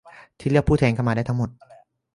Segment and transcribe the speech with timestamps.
[0.39, 1.49] ที่เลือกผู้แทนเข้ามาได้ทั้งหมด